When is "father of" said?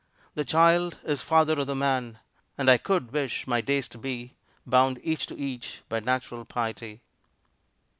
1.21-1.67